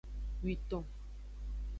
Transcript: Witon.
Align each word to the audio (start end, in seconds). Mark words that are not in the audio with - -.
Witon. 0.45 0.83